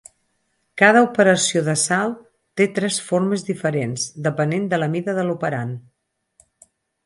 [0.81, 2.17] Cada operació de salt
[2.61, 5.81] té tres formes diferents, depenent de la mida de l'operand.